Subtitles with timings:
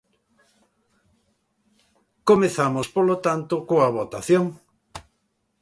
[2.29, 4.45] Comezamos, polo tanto, coa votación.